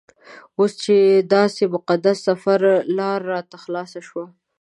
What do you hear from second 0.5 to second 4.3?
اوس چې داسې مقدس سفر لاره راته خلاصه شوه.